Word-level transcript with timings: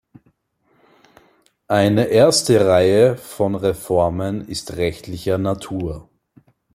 Eine 1.67 2.05
erste 2.05 2.65
Reihe 2.65 3.17
von 3.17 3.53
Reformen 3.53 4.47
ist 4.47 4.77
rechtlicher 4.77 5.37
Natur. 5.37 6.09